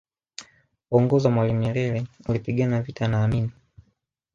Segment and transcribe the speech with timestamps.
[0.91, 3.51] uongozi wa mwalimu nyerere ulipigana vita na amini